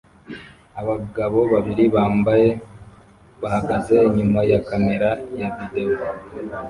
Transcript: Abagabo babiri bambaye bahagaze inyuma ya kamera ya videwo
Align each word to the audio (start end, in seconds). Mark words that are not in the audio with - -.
Abagabo 0.81 1.39
babiri 1.53 1.83
bambaye 1.95 2.47
bahagaze 3.41 3.95
inyuma 4.07 4.39
ya 4.51 4.59
kamera 4.67 5.09
ya 5.39 5.47
videwo 5.55 6.01